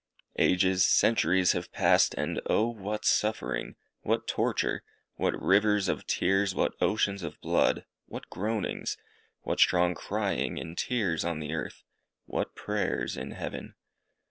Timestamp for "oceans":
6.81-7.21